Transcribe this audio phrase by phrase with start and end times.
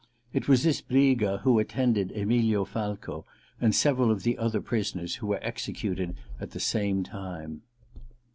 [0.33, 3.23] It was this Briga who attended Emilio Falco,
[3.59, 7.61] and several of the other prisoners who were executed at the same time.